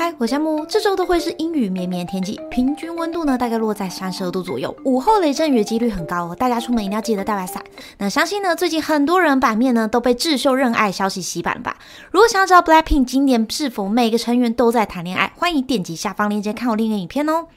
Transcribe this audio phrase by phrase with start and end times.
[0.00, 0.64] 嗨，我夏木。
[0.64, 4.74] 这周都会是阴雨绵绵天气，平均温度呢大概落在三十二度左右。
[4.82, 7.62] 午后雷阵雨的几率很高哦，大家出门一定要记得带把伞。
[7.98, 11.76] 那相信呢，最近很多人版面呢都被智秀认爱消息洗版了吧？
[12.10, 17.48] 如果想要知道 Blackpink 今年是否每个成员都在谈恋爱，欢迎点击下方链接看我另一个影片哦。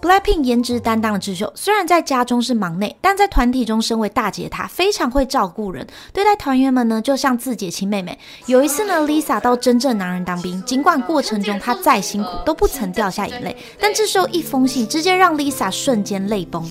[0.00, 8.16] Blackpink 颜值担当的智秀，虽然在家中是忙内，但在团体中身为大姐，她非常会照顾人，对待团员们呢，就像自己的亲妹妹。
[8.46, 16.62] 有一次呢，Lisa 到真正男人当兵，尽管过程中她再辛苦，都不曾掉下眼泪，但智秀一封信，直接让 Lisa 瞬间泪崩。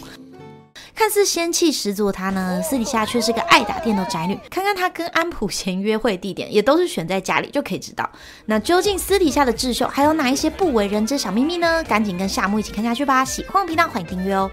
[0.95, 4.39] 看似仙气十足的她呢，私底下却是个爱打电动宅女。
[4.49, 8.09] 看看她跟安普贤约会地点，也都是选在家里，就可以知道。
[8.45, 11.83] 那究竟私底下的智秀还有哪一些不为人知小秘密呢？
[11.83, 13.25] 赶紧跟夏木一起看下去吧！
[13.25, 14.49] 喜欢频道欢迎订阅哦。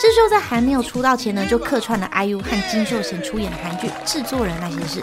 [0.00, 5.00] 智秀在还没有出道前呢，就客串了 IU 和金秀贤出演的韩剧《制作人那些事》，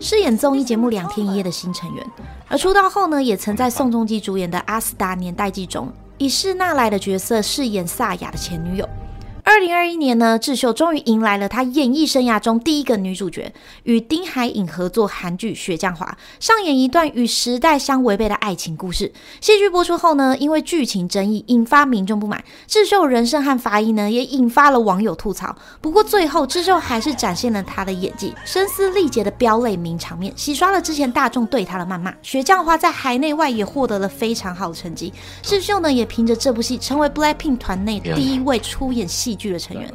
[0.00, 2.06] 饰演综艺节目《两天一夜》的新成员。
[2.48, 8.88] 而出道后呢，也曾在宋仲基主演的《阿斯达年代记》中，以是娜来的角色饰演萨雅的前女友。
[9.48, 16.04] 二零二一年呢，智秀终于迎来了她演艺生涯中第一个女主角，与丁海寅合作韩剧《雪降华》，
[16.44, 19.12] 上演一段与时代相违背的爱情故事。
[19.40, 25.54] 戏剧播出后呢，因为剧情争议引发民众不满，智秀人设和发音呢也引发了网友吐槽。
[25.80, 32.10] 不过最后，智秀还是展现了她的演技，声嘶力竭的飙泪名场面，洗刷了之前大众对她的谩骂。
[32.20, 39.35] 《雪降华》在海内外也获得了非常好的成绩，智秀呢也凭着这部戏成为 BLACKPINK 团内第一位出演戏。
[39.36, 39.92] 剧的成员，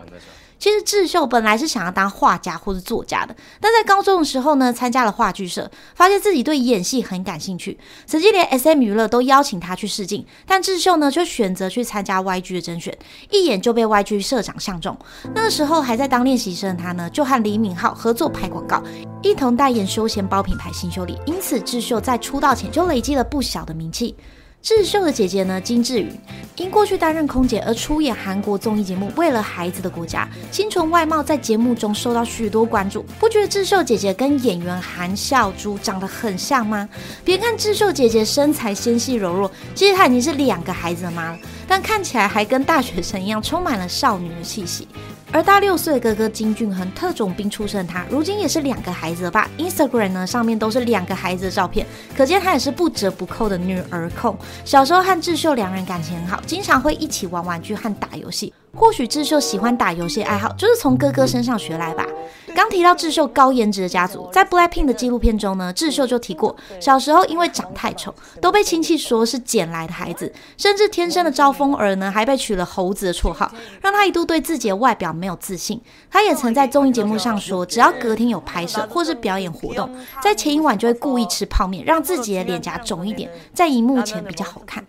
[0.60, 12.96] 其实智秀本来是想要当画家或是作家的，但在高中的时候呢，参加了话剧社，发现自己对演戏很感兴趣，曾经连 S M 娱乐都邀请他去试镜，但智秀呢却选择去参加 Y G 的甄选，
[13.32, 14.96] 一眼就被 Y G 社长相中。
[15.34, 18.84] 那个时候还在当练习生的他呢，就和李敏镐合作拍广告，
[19.24, 24.16] 一同代言休闲包品牌新修理，因此智秀在出道前就累积了不小的名气。
[24.62, 26.12] 智秀的姐姐呢，金智宇，
[26.56, 33.04] 因过去担任空姐而出演韩国综艺节目《为了孩子的国家》，清纯外貌在节目中受到许多关注。
[33.20, 36.88] 不觉得智秀姐姐跟演员韩孝珠长得很像吗？
[37.26, 44.88] 别看智秀姐姐身材纤细柔弱，其实她已经是两个孩子的妈了，但看起来还跟大学生一样，充满了少女的气息。
[45.34, 49.50] 而大六岁的哥哥金俊亨，特种兵出身的，他如今也是两个孩子的爸。
[49.58, 51.88] Instagram 呢上面都是两个孩子的照片，
[52.18, 54.38] 可见他也是不折不扣的女儿控。
[54.66, 58.54] 小时候和智秀两人感情很好，经常会一起玩玩具和打游戏。
[58.74, 62.06] 或许智秀喜欢打游戏爱好，就是从哥哥身上学来吧。
[62.52, 73.52] 刚提到智秀高颜值的家族，在 Blackpink 的纪录片中呢，智秀就提过，小时候因为长太丑，都被亲戚说是捡来的孩子，甚至天生的招风耳呢，还被取了猴子的绰号，
[73.82, 75.82] 让他一度对自己的外表没有自信。
[76.10, 79.90] 他也曾在综艺节目上说，只要隔天有拍摄或是表演活动，
[80.22, 84.86] 在前一晚就会故意吃泡面，让自己的脸颊肿一点，在荧幕前比较好看。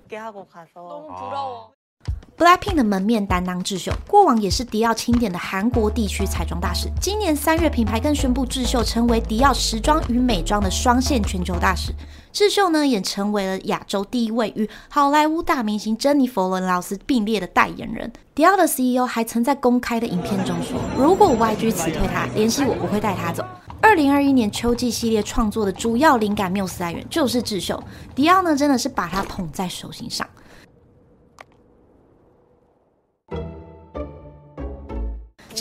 [2.43, 6.89] Blackpink 的门面担当智秀，过往也是迪奥钦点的韩国地区彩妆大使。
[7.01, 11.95] 今年三月，品牌更宣布智秀成为迪奥时装与美妆的双线全球大使。
[12.33, 18.13] 智秀呢，也成为了亚洲第一位与好莱坞大明星珍妮佛伦劳斯并列的代言人。
[18.35, 23.45] 迪奥的 CEO 还曾在公开的影片中说：“如果 YG 辞退他，联系我，我会带他走。”
[23.81, 27.81] 二零二一年秋季系列创作的主要灵感缪斯来源就是智秀。
[28.17, 30.27] 迪奥呢，真的是把他捧在手心上。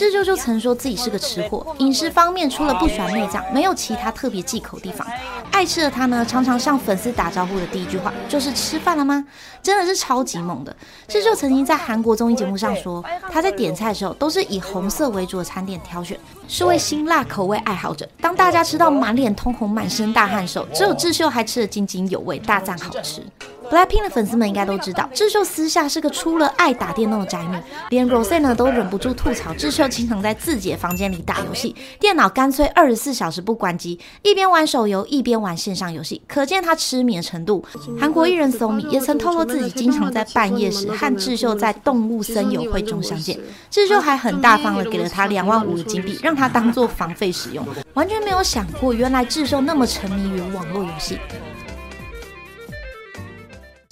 [0.02, 5.06] 智秀就曾说自己是个吃货，饮食方面除了不喜欢内脏，没有其他特别忌口地方。
[5.52, 9.24] 爱吃的他呢，常常向粉丝打招呼的第一句话就是“吃饭了吗？”
[9.62, 10.74] 真的是超级猛的。
[11.06, 18.08] 智秀曾经在韩国综艺节目上说，他在点菜的时候都是以红色为主的餐点挑选，是位辛辣口味爱好者。
[18.20, 23.22] 当大家吃到满脸通红、满身大汗时候，只有智秀还吃得津津有味，大赞好吃。
[23.70, 27.56] Blackpink 的粉丝们应该都知道，智秀私下是个除了爱打电动的宅女，
[27.90, 37.64] 连 Rose 呢都忍不住吐槽，智秀经常在自己的房间里打游戏，电脑干脆二十四小时不关机，一边玩手游一边玩线上游戏，可见他痴迷的程度。
[37.98, 43.38] 韩国艺人 Somi 也曾透露自己经常在半夜时和智秀在动物森友会中相见，
[43.70, 51.18] 智秀还很大方的给了他两万五的金币，让他当做房费使用，完全没有想过原来智秀那么沉迷于网络游戏。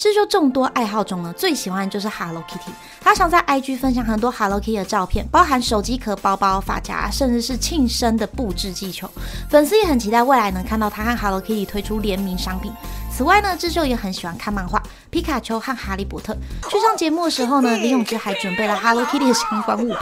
[0.01, 2.71] 智秀众多爱好中呢，最喜欢的就是 Hello Kitty。
[3.03, 9.07] 他常在 IG 分享很多 Hello Kitty 的照片，包含手机壳、包包、发夹，甚至是庆生的布置气球。
[9.51, 12.73] 粉丝也很期待未来能看到他和 Hello Kitty 推出联名商品。
[13.15, 16.35] 此外呢，智秀也很喜欢看漫画，皮卡丘和哈利波特。
[16.71, 19.99] 去上节目的时候呢，李永芝还准备了 Hello Kitty 的相关物品。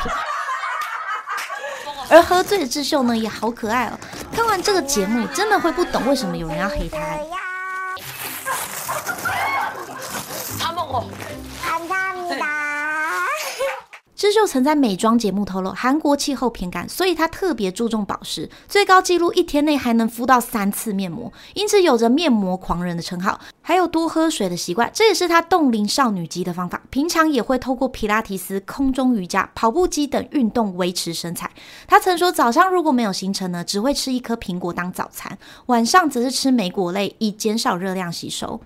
[2.08, 3.98] 而喝醉的智秀呢，也好可爱哦。
[4.32, 6.98] 看完这个节目，真的会不懂为什么有人要黑他。
[14.18, 23.38] 智秀曾在美妆节目透露，韩国气候偏干，所以她特别注重保湿，最高纪录一天内还能敷到三次面膜，因此有着面膜狂人的称号。
[23.62, 26.82] 还有多喝水的习惯，这也是她冻龄少女肌的方法。
[26.90, 31.48] 平常也会透过皮拉提斯、空中瑜伽、跑步机等运动维持身材。
[31.86, 38.60] 她曾说，早上如果没有行程呢，只会吃一颗苹果当早餐，晚上则是吃莓果类，以减少热量吸收。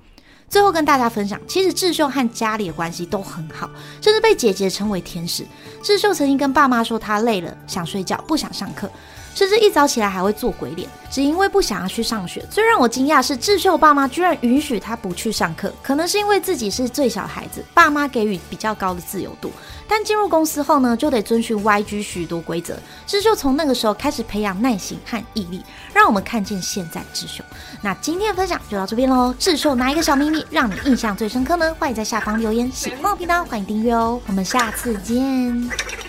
[0.52, 3.70] 最后跟大家分享，其实智秀和家里的关系都很好，
[4.02, 5.46] 甚至被姐姐称为天使。
[5.82, 8.86] 智秀曾经跟爸妈说，她累了，想睡觉，不想上课。
[9.34, 12.44] 甚至一早起来还会做鬼脸，只因为不想要去上学。
[12.50, 19.50] 最让我惊讶是，智秀爸妈居然允许他不去上课，可能是因为自己是最小孩子，爸妈给予比较高的自由度。
[19.88, 22.78] 但进入公司后呢，就得遵循 YG 许多规则。
[23.06, 25.62] 智秀从那个时候开始培养耐心和毅力，
[25.92, 27.44] 让我们看见现在智秀。
[27.82, 29.34] 那今天的分享就到这边喽。
[29.38, 31.74] 智秀哪一个小秘密让你印象最深刻呢？
[31.78, 32.70] 欢迎在下方留言。
[32.72, 34.20] 喜欢我频道，欢迎订阅哦。
[34.26, 36.01] 我们下次见。